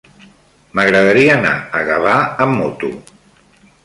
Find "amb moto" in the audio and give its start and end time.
2.47-2.91